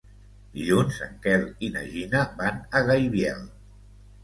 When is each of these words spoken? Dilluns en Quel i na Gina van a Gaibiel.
Dilluns 0.53 0.97
en 1.07 1.11
Quel 1.25 1.43
i 1.67 1.69
na 1.77 1.85
Gina 1.93 2.25
van 2.41 2.59
a 2.81 2.85
Gaibiel. 2.91 3.49